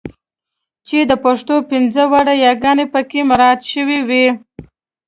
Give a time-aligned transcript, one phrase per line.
[0.87, 4.25] چې د پښتو پنځه واړه یګانې پکې مراعات شوې وي.